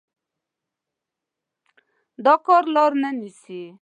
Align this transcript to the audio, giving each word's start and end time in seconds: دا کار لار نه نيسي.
دا 2.25 2.33
کار 2.45 2.63
لار 2.75 2.91
نه 3.01 3.09
نيسي. 3.19 3.61